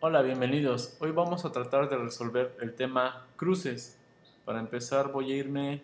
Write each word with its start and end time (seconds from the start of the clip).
Hola, 0.00 0.22
bienvenidos. 0.22 0.96
Hoy 1.00 1.10
vamos 1.10 1.44
a 1.44 1.50
tratar 1.50 1.88
de 1.88 1.96
resolver 1.96 2.56
el 2.60 2.72
tema 2.72 3.26
cruces. 3.34 3.98
Para 4.44 4.60
empezar 4.60 5.10
voy 5.10 5.32
a 5.32 5.36
irme 5.36 5.82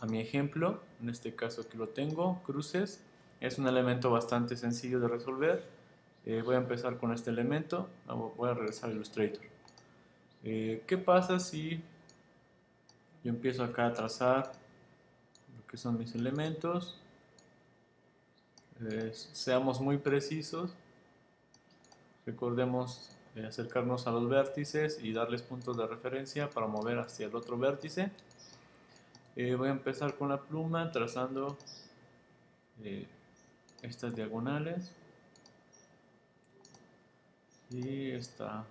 a 0.00 0.06
mi 0.06 0.18
ejemplo. 0.18 0.80
En 0.98 1.10
este 1.10 1.34
caso 1.34 1.60
aquí 1.60 1.76
lo 1.76 1.90
tengo, 1.90 2.42
cruces. 2.42 3.04
Es 3.38 3.58
un 3.58 3.68
elemento 3.68 4.10
bastante 4.10 4.56
sencillo 4.56 4.98
de 4.98 5.08
resolver. 5.08 5.62
Eh, 6.24 6.40
voy 6.42 6.54
a 6.54 6.58
empezar 6.58 6.96
con 6.96 7.12
este 7.12 7.28
elemento. 7.28 7.90
Ah, 8.08 8.14
voy 8.14 8.48
a 8.48 8.54
regresar 8.54 8.88
a 8.88 8.94
Illustrator. 8.94 9.44
Eh, 10.42 10.82
¿Qué 10.86 10.96
pasa 10.96 11.38
si 11.38 11.82
yo 13.22 13.28
empiezo 13.30 13.62
acá 13.62 13.88
a 13.88 13.92
trazar 13.92 14.52
lo 15.54 15.66
que 15.66 15.76
son 15.76 15.98
mis 15.98 16.14
elementos? 16.14 16.98
Seamos 19.32 19.82
muy 19.82 19.98
precisos 19.98 20.74
Recordemos 22.24 23.10
eh, 23.34 23.46
acercarnos 23.46 24.06
a 24.06 24.12
los 24.12 24.28
vértices 24.28 24.98
y 25.02 25.12
darles 25.12 25.42
puntos 25.42 25.76
de 25.76 25.86
referencia 25.86 26.50
para 26.50 26.66
mover 26.66 26.98
hacia 26.98 27.26
el 27.26 27.34
otro 27.34 27.58
vértice. 27.58 28.10
Eh, 29.34 29.54
voy 29.54 29.68
a 29.68 29.72
empezar 29.72 30.16
con 30.16 30.28
la 30.28 30.40
pluma 30.40 30.92
trazando 30.92 31.56
eh, 32.82 33.06
estas 33.80 34.14
diagonales 34.14 34.92
y 37.70 38.10
esta, 38.10 38.64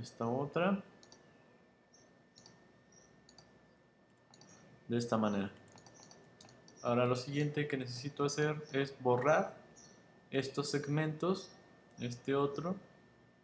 esta 0.00 0.26
otra 0.26 0.80
de 4.86 4.96
esta 4.96 5.18
manera. 5.18 5.50
Ahora 6.82 7.04
lo 7.04 7.16
siguiente 7.16 7.66
que 7.66 7.76
necesito 7.76 8.24
hacer 8.24 8.62
es 8.72 8.94
borrar 9.00 9.61
estos 10.32 10.70
segmentos, 10.70 11.50
este 12.00 12.34
otro, 12.34 12.74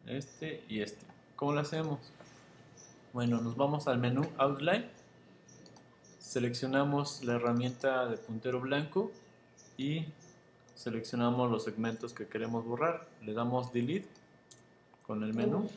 este 0.07 0.65
y 0.69 0.81
este. 0.81 1.07
¿Cómo 1.37 1.53
lo 1.53 1.61
hacemos? 1.61 2.01
Bueno, 3.13 3.41
nos 3.41 3.57
vamos 3.57 3.87
al 3.89 3.99
menú 3.99 4.27
Outline, 4.39 4.87
seleccionamos 6.19 7.23
la 7.25 7.35
herramienta 7.35 8.07
de 8.07 8.17
puntero 8.17 8.61
blanco 8.61 9.13
y 9.77 10.07
seleccionamos 10.75 11.51
los 11.51 11.65
segmentos 11.65 12.13
que 12.13 12.27
queremos 12.27 12.65
borrar. 12.65 13.07
Le 13.23 13.35
damos 13.35 13.73
Delete 13.73 14.09
con 15.07 15.23
el 15.23 15.35
menú, 15.35 15.71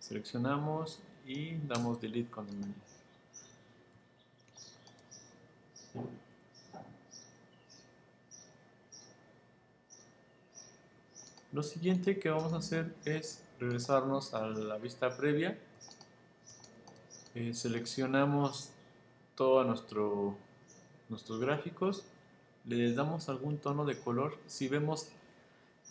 seleccionamos 0.00 1.00
y 1.26 1.56
damos 1.66 2.00
Delete 2.00 2.30
con 2.30 2.48
el 2.48 2.56
menú. 2.56 2.74
Lo 11.58 11.64
siguiente 11.64 12.20
que 12.20 12.30
vamos 12.30 12.52
a 12.52 12.58
hacer 12.58 12.94
es 13.04 13.42
regresarnos 13.58 14.32
a 14.32 14.46
la 14.46 14.76
vista 14.76 15.16
previa. 15.16 15.58
Eh, 17.34 17.52
seleccionamos 17.52 18.70
todos 19.34 19.66
nuestro, 19.66 20.36
nuestros 21.08 21.40
gráficos. 21.40 22.04
Le 22.64 22.94
damos 22.94 23.28
algún 23.28 23.58
tono 23.58 23.84
de 23.86 23.98
color. 23.98 24.38
Si 24.46 24.68
vemos 24.68 25.08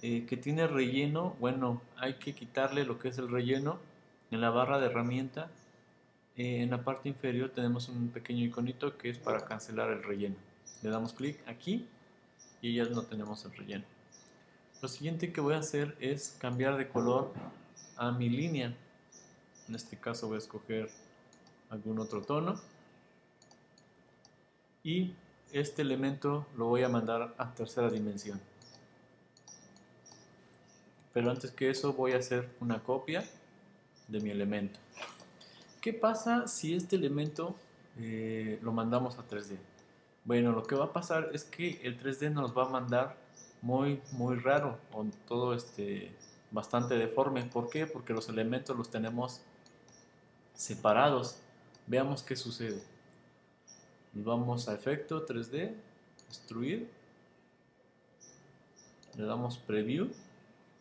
eh, 0.02 0.26
que 0.26 0.38
tiene 0.38 0.68
relleno, 0.68 1.36
bueno, 1.42 1.82
hay 1.98 2.14
que 2.14 2.34
quitarle 2.34 2.86
lo 2.86 2.98
que 2.98 3.10
es 3.10 3.18
el 3.18 3.30
relleno. 3.30 3.78
En 4.32 4.40
la 4.40 4.52
barra 4.52 4.80
de 4.80 4.86
herramienta, 4.86 5.52
eh, 6.38 6.62
en 6.62 6.70
la 6.70 6.86
parte 6.86 7.10
inferior 7.10 7.50
tenemos 7.50 7.90
un 7.90 8.08
pequeño 8.08 8.46
iconito 8.46 8.98
que 8.98 9.10
es 9.10 9.18
para 9.18 9.44
cancelar 9.44 9.92
el 9.92 10.02
relleno. 10.02 10.38
Le 10.82 10.90
damos 10.90 11.12
clic 11.12 11.46
aquí 11.46 11.86
y 12.62 12.74
ya 12.74 12.86
no 12.86 13.04
tenemos 13.04 13.44
el 13.44 13.52
relleno. 13.52 13.97
Lo 14.80 14.88
siguiente 14.88 15.34
que 15.34 15.42
voy 15.42 15.56
a 15.56 15.60
hacer 15.60 15.98
es 16.00 16.38
cambiar 16.40 16.78
de 16.78 16.88
color 16.88 17.34
a 17.96 18.12
mi 18.12 18.30
línea. 18.30 18.76
En 19.68 19.74
este 19.74 19.98
caso 19.98 20.28
voy 20.28 20.36
a 20.36 20.38
escoger 20.38 20.92
algún 21.72 21.98
otro 21.98 22.22
tono. 22.22 22.62
Y 24.84 25.16
este 25.52 25.82
elemento 25.82 26.46
lo 26.56 26.68
voy 26.68 26.84
a 26.84 26.90
mandar 26.90 27.34
a 27.40 27.56
tercera 27.56 27.90
dimensión. 27.90 28.40
Pero 31.12 31.32
antes 31.32 31.50
que 31.50 31.72
eso 31.72 31.94
voy 31.94 32.12
a 32.12 32.18
hacer 32.18 32.48
una 32.60 32.84
copia 32.84 33.26
de 34.08 34.20
mi 34.20 34.30
elemento. 34.30 34.80
¿Qué 35.82 35.92
pasa 35.92 36.48
si 36.48 36.76
este 36.76 36.98
elemento 36.98 37.56
eh, 37.98 38.60
lo 38.62 38.72
mandamos 38.72 39.18
a 39.18 39.28
3D? 39.28 39.58
Bueno, 40.24 40.52
lo 40.52 40.62
que 40.62 40.76
va 40.76 40.86
a 40.86 40.94
pasar 40.94 41.32
es 41.34 41.46
que 41.46 41.82
el 41.82 42.00
3D 42.00 42.32
nos 42.32 42.56
va 42.56 42.66
a 42.66 42.70
mandar 42.70 43.27
muy, 43.62 44.02
muy 44.12 44.38
raro, 44.38 44.80
o 44.92 45.06
todo 45.28 45.54
este, 45.54 46.12
bastante 46.52 46.96
deforme. 46.96 47.44
¿Por 47.44 47.70
qué? 47.70 47.88
Porque 47.88 48.14
los 48.14 48.30
elementos 48.30 48.76
los 48.76 48.90
tenemos 48.90 49.42
separados. 50.54 51.40
Veamos 51.86 52.24
qué 52.24 52.36
sucede. 52.36 52.82
Nos 54.14 54.26
vamos 54.26 54.68
a 54.68 54.74
efecto 54.74 55.26
3D, 55.26 55.76
destruir, 56.28 56.90
le 59.16 59.26
damos 59.26 59.58
preview 59.58 60.10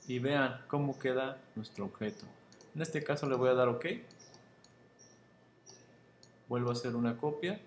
y 0.07 0.19
vean 0.19 0.61
cómo 0.69 0.99
queda 0.99 1.39
nuestro 1.55 1.87
objeto. 1.87 2.27
En 2.75 2.83
este 2.83 3.03
caso 3.03 3.29
le 3.29 3.37
voy 3.37 3.49
a 3.49 3.55
dar 3.55 3.69
OK. 3.69 3.87
Vuelvo 6.49 6.71
a 6.71 6.73
hacer 6.73 6.95
una 6.95 7.17
copia. 7.17 7.61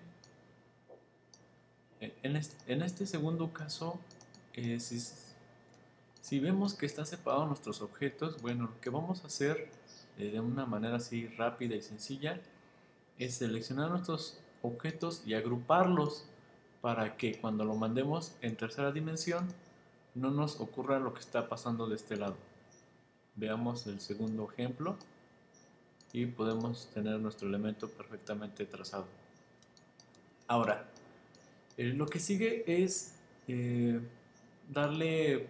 En 2.00 2.36
este, 2.36 2.72
en 2.72 2.82
este 2.82 3.06
segundo 3.06 3.52
caso 3.52 4.00
eh, 4.62 4.78
si, 4.80 6.38
vemos 6.38 6.74
que 6.74 6.84
está 6.84 7.06
separado 7.06 7.46
nuestros 7.46 7.80
objetos, 7.80 8.42
bueno, 8.42 8.64
lo 8.64 8.80
que 8.82 8.90
vamos 8.90 9.24
a 9.24 9.28
hacer 9.28 9.70
eh, 10.18 10.30
de 10.30 10.40
una 10.40 10.66
manera 10.66 10.96
así 10.96 11.28
rápida 11.28 11.74
y 11.74 11.80
sencilla 11.80 12.38
es 13.18 13.36
seleccionar 13.36 13.90
nuestros 13.90 14.38
objetos 14.60 15.22
y 15.24 15.32
agruparlos 15.32 16.26
para 16.82 17.16
que 17.16 17.40
cuando 17.40 17.64
lo 17.64 17.74
mandemos 17.74 18.34
en 18.42 18.54
tercera 18.54 18.92
dimensión 18.92 19.48
no 20.14 20.30
nos 20.30 20.60
ocurra 20.60 20.98
lo 20.98 21.14
que 21.14 21.20
está 21.20 21.48
pasando 21.48 21.88
de 21.88 21.96
este 21.96 22.16
lado. 22.16 22.36
Veamos 23.36 23.86
el 23.86 24.00
segundo 24.00 24.50
ejemplo 24.50 24.96
y 26.12 26.26
podemos 26.26 26.90
tener 26.92 27.18
nuestro 27.18 27.48
elemento 27.48 27.88
perfectamente 27.88 28.66
trazado. 28.66 29.06
Ahora, 30.46 30.86
eh, 31.78 31.94
lo 31.94 32.06
que 32.06 32.18
sigue 32.18 32.64
es 32.66 33.14
darle 34.72 35.48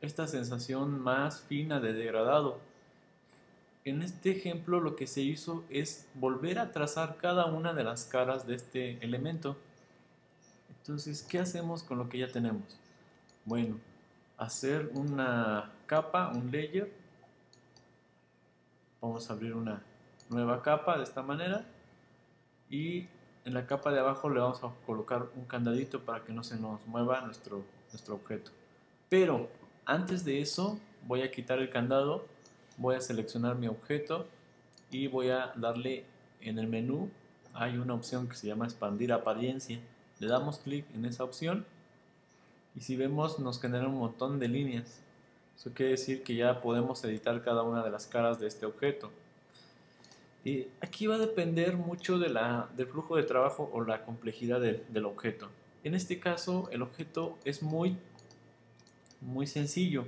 esta 0.00 0.26
sensación 0.26 1.00
más 1.00 1.42
fina 1.42 1.80
de 1.80 1.92
degradado. 1.92 2.58
En 3.84 4.02
este 4.02 4.30
ejemplo 4.30 4.80
lo 4.80 4.96
que 4.96 5.06
se 5.06 5.22
hizo 5.22 5.64
es 5.70 6.06
volver 6.14 6.58
a 6.58 6.72
trazar 6.72 7.16
cada 7.16 7.46
una 7.46 7.72
de 7.72 7.84
las 7.84 8.04
caras 8.04 8.46
de 8.46 8.54
este 8.54 9.02
elemento. 9.04 9.56
Entonces, 10.68 11.22
¿qué 11.22 11.38
hacemos 11.38 11.82
con 11.82 11.98
lo 11.98 12.08
que 12.08 12.18
ya 12.18 12.28
tenemos? 12.28 12.78
Bueno, 13.44 13.78
hacer 14.36 14.90
una 14.94 15.72
capa, 15.86 16.30
un 16.34 16.50
layer. 16.50 16.92
Vamos 19.00 19.30
a 19.30 19.32
abrir 19.32 19.54
una 19.54 19.82
nueva 20.28 20.62
capa 20.62 20.98
de 20.98 21.04
esta 21.04 21.22
manera. 21.22 21.64
Y 22.68 23.08
en 23.44 23.54
la 23.54 23.66
capa 23.66 23.90
de 23.90 24.00
abajo 24.00 24.28
le 24.28 24.40
vamos 24.40 24.62
a 24.62 24.70
colocar 24.86 25.26
un 25.36 25.44
candadito 25.44 26.00
para 26.04 26.22
que 26.22 26.32
no 26.32 26.44
se 26.44 26.58
nos 26.58 26.86
mueva 26.86 27.20
nuestro 27.22 27.64
nuestro 27.92 28.14
objeto. 28.14 28.50
Pero 29.08 29.48
antes 29.84 30.24
de 30.24 30.40
eso 30.40 30.78
voy 31.06 31.22
a 31.22 31.30
quitar 31.30 31.58
el 31.58 31.70
candado, 31.70 32.26
voy 32.76 32.96
a 32.96 33.00
seleccionar 33.00 33.56
mi 33.56 33.68
objeto 33.68 34.26
y 34.90 35.06
voy 35.06 35.30
a 35.30 35.52
darle 35.56 36.04
en 36.40 36.58
el 36.58 36.66
menú, 36.66 37.10
hay 37.52 37.76
una 37.76 37.94
opción 37.94 38.28
que 38.28 38.36
se 38.36 38.46
llama 38.46 38.64
expandir 38.64 39.12
apariencia. 39.12 39.78
Le 40.18 40.28
damos 40.28 40.58
clic 40.58 40.84
en 40.94 41.04
esa 41.04 41.24
opción 41.24 41.66
y 42.76 42.80
si 42.80 42.96
vemos 42.96 43.38
nos 43.38 43.60
genera 43.60 43.86
un 43.86 43.98
montón 43.98 44.38
de 44.38 44.48
líneas. 44.48 45.00
Eso 45.56 45.70
quiere 45.74 45.92
decir 45.92 46.22
que 46.22 46.34
ya 46.34 46.60
podemos 46.60 47.02
editar 47.04 47.42
cada 47.42 47.62
una 47.62 47.82
de 47.84 47.90
las 47.90 48.06
caras 48.06 48.40
de 48.40 48.46
este 48.46 48.64
objeto. 48.64 49.10
Y 50.44 50.68
aquí 50.80 51.06
va 51.06 51.16
a 51.16 51.18
depender 51.18 51.76
mucho 51.76 52.18
de 52.18 52.30
la, 52.30 52.68
del 52.76 52.86
flujo 52.86 53.16
de 53.16 53.24
trabajo 53.24 53.70
o 53.74 53.82
la 53.82 54.04
complejidad 54.04 54.60
del 54.60 55.04
objeto. 55.04 55.50
En 55.82 55.94
este 55.94 56.20
caso 56.20 56.68
el 56.72 56.82
objeto 56.82 57.38
es 57.44 57.62
muy, 57.62 57.96
muy 59.20 59.46
sencillo. 59.46 60.04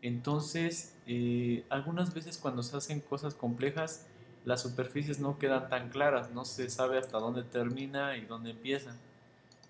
Entonces, 0.00 0.96
eh, 1.06 1.64
algunas 1.68 2.12
veces 2.12 2.38
cuando 2.38 2.62
se 2.62 2.76
hacen 2.76 3.00
cosas 3.00 3.34
complejas, 3.34 4.06
las 4.44 4.62
superficies 4.62 5.20
no 5.20 5.38
quedan 5.38 5.68
tan 5.68 5.90
claras, 5.90 6.32
no 6.32 6.44
se 6.44 6.68
sabe 6.68 6.98
hasta 6.98 7.18
dónde 7.18 7.44
termina 7.44 8.16
y 8.16 8.24
dónde 8.24 8.50
empieza. 8.50 8.96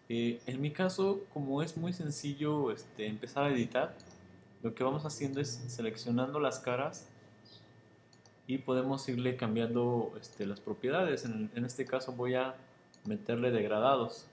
Eh, 0.09 0.41
en 0.47 0.61
mi 0.61 0.71
caso, 0.71 1.21
como 1.35 1.63
es 1.63 1.77
muy 1.77 1.93
sencillo 1.93 2.71
este, 2.71 3.07
empezar 3.07 3.45
a 3.45 3.51
editar, 3.51 3.95
lo 4.63 4.75
que 4.75 4.85
vamos 4.85 5.05
haciendo 5.05 5.41
es 5.41 5.63
seleccionando 5.67 6.41
las 6.41 6.61
caras 6.61 7.09
y 8.47 8.59
podemos 8.59 9.09
irle 9.09 9.37
cambiando 9.37 10.13
este, 10.21 10.47
las 10.47 10.61
propiedades. 10.61 11.25
En, 11.25 11.51
en 11.55 11.65
este 11.65 11.85
caso 11.85 12.13
voy 12.13 12.35
a 12.35 12.55
meterle 13.05 13.51
degradados 13.51 14.27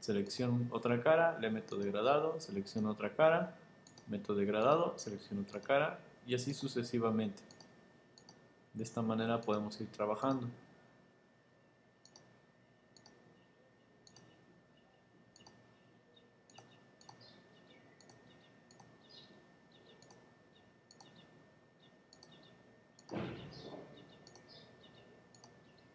selecciono 0.00 0.66
otra 0.70 1.02
cara, 1.02 1.38
le 1.38 1.50
meto 1.50 1.76
degradado, 1.76 2.38
selecciono 2.40 2.90
otra 2.90 3.14
cara 3.14 3.54
método 4.08 4.38
degradado, 4.38 4.98
selecciono 4.98 5.42
otra 5.42 5.60
cara 5.60 6.00
y 6.26 6.34
así 6.34 6.54
sucesivamente. 6.54 7.42
De 8.74 8.82
esta 8.82 9.02
manera 9.02 9.40
podemos 9.40 9.80
ir 9.80 9.88
trabajando. 9.88 10.48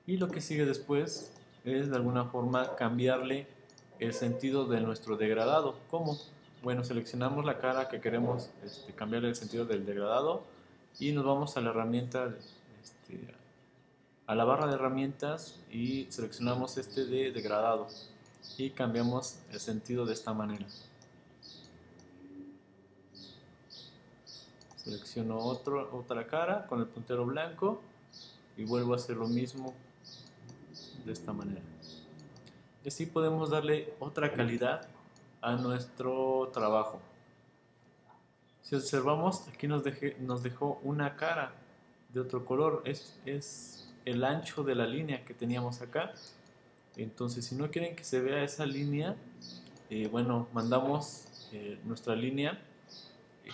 Y 0.05 0.17
lo 0.17 0.27
que 0.27 0.41
sigue 0.41 0.65
después 0.65 1.33
es 1.63 1.89
de 1.89 1.95
alguna 1.95 2.25
forma 2.25 2.75
cambiarle 2.75 3.47
el 3.99 4.13
sentido 4.13 4.65
de 4.65 4.81
nuestro 4.81 5.17
degradado. 5.17 5.77
¿Cómo? 5.89 6.17
Bueno, 6.61 6.83
seleccionamos 6.83 7.45
la 7.45 7.59
cara 7.59 7.89
que 7.89 7.99
queremos 7.99 8.49
este, 8.63 8.93
cambiar 8.93 9.25
el 9.25 9.35
sentido 9.35 9.65
del 9.65 9.85
degradado 9.85 10.43
y 10.99 11.11
nos 11.11 11.25
vamos 11.25 11.57
a 11.57 11.61
la 11.61 11.71
herramienta, 11.71 12.33
este, 12.81 13.33
a 14.27 14.35
la 14.35 14.45
barra 14.45 14.67
de 14.67 14.75
herramientas 14.75 15.59
y 15.69 16.07
seleccionamos 16.09 16.77
este 16.77 17.05
de 17.05 17.31
degradado 17.31 17.87
y 18.57 18.69
cambiamos 18.69 19.39
el 19.51 19.59
sentido 19.59 20.05
de 20.05 20.13
esta 20.13 20.33
manera. 20.33 20.65
Selecciono 24.77 25.37
otra 25.39 26.27
cara 26.27 26.67
con 26.67 26.79
el 26.79 26.87
puntero 26.87 27.25
blanco 27.25 27.81
y 28.57 28.65
vuelvo 28.65 28.93
a 28.93 28.97
hacer 28.97 29.17
lo 29.17 29.27
mismo 29.27 29.73
de 31.05 31.13
esta 31.13 31.33
manera. 31.33 31.72
Y 32.83 32.89
así 32.89 33.05
podemos 33.05 33.49
darle 33.49 33.93
otra 33.99 34.33
calidad 34.33 34.87
a 35.41 35.55
nuestro 35.55 36.49
trabajo. 36.53 37.01
Si 38.61 38.75
observamos, 38.75 39.47
aquí 39.47 39.67
nos, 39.67 39.83
nos 40.19 40.43
dejó 40.43 40.79
una 40.83 41.15
cara 41.15 41.53
de 42.13 42.19
otro 42.19 42.45
color. 42.45 42.81
Es, 42.85 43.19
es 43.25 43.93
el 44.05 44.23
ancho 44.23 44.63
de 44.63 44.75
la 44.75 44.85
línea 44.85 45.23
que 45.23 45.33
teníamos 45.33 45.81
acá. 45.81 46.13
Entonces, 46.97 47.45
si 47.45 47.55
no 47.55 47.71
quieren 47.71 47.95
que 47.95 48.03
se 48.03 48.19
vea 48.19 48.43
esa 48.43 48.65
línea, 48.65 49.15
eh, 49.89 50.07
bueno, 50.07 50.47
mandamos 50.53 51.49
eh, 51.51 51.79
nuestra 51.85 52.15
línea 52.15 52.59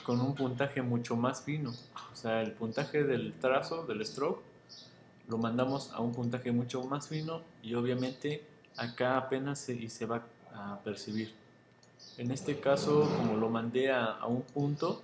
con 0.04 0.22
un 0.22 0.36
puntaje 0.36 0.82
mucho 0.82 1.16
más 1.16 1.44
fino. 1.44 1.72
O 2.12 2.16
sea, 2.16 2.42
el 2.42 2.54
puntaje 2.54 3.04
del 3.04 3.34
trazo, 3.34 3.86
del 3.86 4.06
stroke, 4.06 4.42
lo 5.28 5.38
mandamos 5.38 5.92
a 5.94 6.02
un 6.02 6.14
puntaje 6.14 6.52
mucho 6.52 6.84
más 6.84 7.08
fino 7.08 7.42
y 7.62 7.76
obviamente 7.76 8.44
acá 8.78 9.18
apenas 9.18 9.60
se, 9.60 9.74
y 9.74 9.90
se 9.90 10.06
va 10.06 10.24
a 10.54 10.80
percibir. 10.84 11.34
En 12.18 12.32
este 12.32 12.60
caso, 12.60 13.10
como 13.18 13.38
lo 13.38 13.50
mandé 13.50 13.92
a, 13.92 14.26
un 14.26 14.42
punto, 14.42 15.02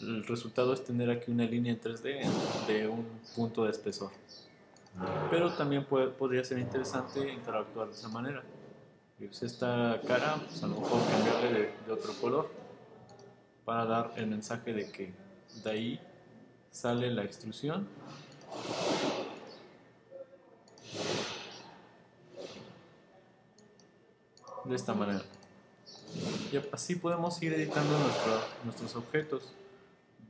el 0.00 0.24
resultado 0.26 0.72
es 0.72 0.84
tener 0.84 1.10
aquí 1.10 1.30
una 1.30 1.44
línea 1.44 1.72
en 1.72 1.80
3D 1.80 2.66
de 2.66 2.88
un 2.88 3.06
punto 3.34 3.64
de 3.64 3.70
espesor. 3.70 4.10
Pero 5.30 5.52
también 5.54 5.84
podría 5.84 6.44
ser 6.44 6.58
interesante 6.58 7.32
interactuar 7.32 7.88
de 7.88 7.94
esa 7.94 8.08
manera. 8.08 8.42
Pues 9.18 9.42
esta 9.42 10.00
cara, 10.06 10.36
pues 10.48 10.62
a 10.62 10.68
lo 10.68 10.80
mejor 10.80 11.00
cambiarle 11.10 11.52
de, 11.52 11.74
de 11.86 11.92
otro 11.92 12.12
color 12.14 12.50
para 13.64 13.84
dar 13.84 14.12
el 14.16 14.28
mensaje 14.28 14.72
de 14.72 14.90
que 14.90 15.12
de 15.64 15.70
ahí 15.70 16.00
sale 16.70 17.10
la 17.10 17.24
extrusión 17.24 17.88
de 24.68 24.76
esta 24.76 24.94
manera. 24.94 25.22
Y 26.52 26.56
así 26.72 26.96
podemos 26.96 27.42
ir 27.42 27.52
editando 27.52 27.96
nuestros 28.64 28.96
objetos. 28.96 29.52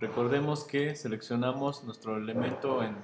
Recordemos 0.00 0.64
que 0.64 0.94
seleccionamos 0.94 1.84
nuestro 1.84 2.16
elemento 2.16 2.82
en, 2.82 2.96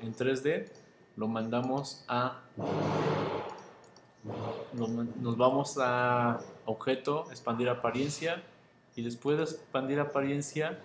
en 0.00 0.14
3D, 0.14 0.70
lo 1.16 1.28
mandamos 1.28 2.04
a... 2.08 2.40
Nos 4.74 5.36
vamos 5.36 5.78
a 5.80 6.40
objeto, 6.66 7.26
expandir 7.30 7.68
apariencia 7.68 8.42
y 8.94 9.02
después 9.02 9.38
de 9.38 9.44
expandir 9.44 10.00
apariencia 10.00 10.78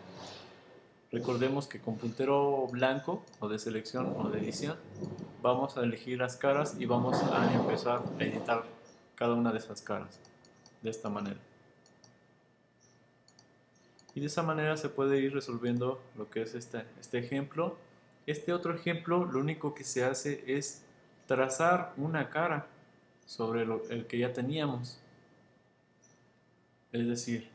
Recordemos 1.14 1.68
que 1.68 1.80
con 1.80 1.98
puntero 1.98 2.66
blanco 2.72 3.24
o 3.40 3.48
de 3.48 3.60
selección 3.60 4.16
o 4.18 4.30
de 4.30 4.40
edición 4.40 4.78
vamos 5.44 5.78
a 5.78 5.84
elegir 5.84 6.18
las 6.18 6.38
caras 6.38 6.76
y 6.80 6.88
vamos 6.88 7.22
a 7.32 7.54
empezar 7.54 8.02
a 8.20 8.24
editar 8.24 8.64
cada 9.24 9.36
una 9.36 9.54
de 9.54 9.60
esas 9.60 9.82
caras 9.82 10.20
de 10.82 10.90
esta 10.90 11.08
manera. 11.08 11.40
Y 14.14 14.20
de 14.20 14.26
esa 14.26 14.44
manera 14.44 14.76
se 14.76 14.90
puede 14.90 15.22
ir 15.22 15.34
resolviendo 15.34 16.04
lo 16.18 16.30
que 16.30 16.42
es 16.42 16.56
este, 16.56 16.84
este 17.00 17.20
ejemplo. 17.20 17.78
Este 18.28 18.52
otro 18.52 18.76
ejemplo 18.76 19.24
lo 19.24 19.40
único 19.40 19.74
que 19.74 19.86
se 19.86 20.04
hace 20.04 20.44
es 20.46 20.84
trazar 21.26 21.94
una 21.96 22.30
cara 22.30 22.68
sobre 23.26 23.62
el 23.62 24.08
que 24.08 24.18
ya 24.18 24.34
teníamos. 24.34 25.00
Es 26.92 27.08
decir, 27.08 27.48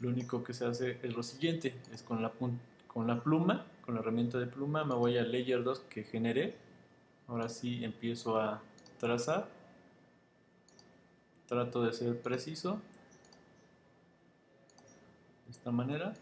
lo 0.00 0.10
único 0.10 0.44
que 0.44 0.52
se 0.52 0.66
hace 0.66 0.98
es 1.02 1.16
lo 1.16 1.22
siguiente, 1.22 1.74
es 1.94 2.02
con 2.02 2.20
la, 2.20 2.30
con 2.88 3.06
la 3.06 3.22
pluma, 3.22 3.64
con 3.80 3.94
la 3.94 4.02
herramienta 4.02 4.38
de 4.38 4.48
pluma, 4.48 4.84
me 4.84 4.94
voy 4.94 5.16
a 5.16 5.22
Layer 5.22 5.64
2 5.64 5.80
que 5.88 6.04
generé, 6.04 6.68
ahora 7.30 7.48
sí 7.48 7.84
empiezo 7.84 8.40
a 8.40 8.60
trazar, 8.98 9.48
trato 11.46 11.82
de 11.82 11.92
ser 11.92 12.20
preciso, 12.20 12.80
de 15.46 15.52
esta 15.52 15.70
manera, 15.70 16.12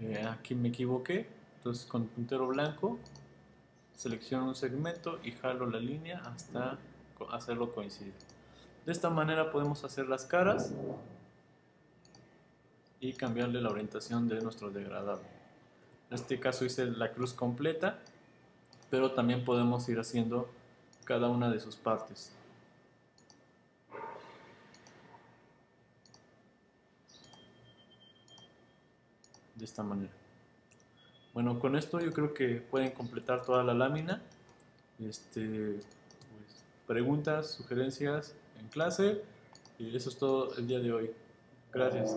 eh, 0.00 0.26
aquí 0.26 0.54
me 0.54 0.68
equivoqué. 0.68 1.28
Entonces 1.58 1.84
con 1.86 2.06
puntero 2.06 2.46
blanco 2.48 2.98
selecciono 3.94 4.48
un 4.48 4.54
segmento 4.54 5.20
y 5.22 5.32
jalo 5.32 5.66
la 5.66 5.78
línea 5.78 6.22
hasta 6.24 6.78
hacerlo 7.30 7.72
coincidir. 7.74 8.14
De 8.90 8.94
esta 8.94 9.08
manera 9.08 9.52
podemos 9.52 9.84
hacer 9.84 10.08
las 10.08 10.24
caras 10.24 10.72
y 12.98 13.12
cambiarle 13.12 13.62
la 13.62 13.70
orientación 13.70 14.26
de 14.26 14.40
nuestro 14.40 14.72
degradado. 14.72 15.22
En 16.10 16.16
este 16.16 16.40
caso 16.40 16.64
hice 16.64 16.86
la 16.86 17.12
cruz 17.12 17.32
completa, 17.32 18.00
pero 18.90 19.12
también 19.12 19.44
podemos 19.44 19.88
ir 19.88 20.00
haciendo 20.00 20.50
cada 21.04 21.28
una 21.28 21.48
de 21.52 21.60
sus 21.60 21.76
partes. 21.76 22.32
De 29.54 29.64
esta 29.64 29.84
manera. 29.84 30.12
Bueno, 31.32 31.60
con 31.60 31.76
esto 31.76 32.00
yo 32.00 32.12
creo 32.12 32.34
que 32.34 32.56
pueden 32.56 32.90
completar 32.90 33.44
toda 33.44 33.62
la 33.62 33.72
lámina. 33.72 34.20
Este, 34.98 35.74
pues, 35.74 36.64
preguntas, 36.88 37.52
sugerencias 37.52 38.34
en 38.60 38.68
clase. 38.68 39.22
Y 39.78 39.96
eso 39.96 40.10
es 40.10 40.16
todo 40.16 40.54
el 40.56 40.66
día 40.66 40.78
de 40.78 40.92
hoy. 40.92 41.10
Gracias. 41.72 42.16